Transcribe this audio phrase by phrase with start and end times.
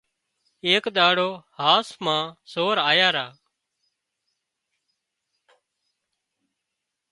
[0.67, 1.29] ايڪ ۮاڙو
[1.59, 3.27] هاس مان سور آيا را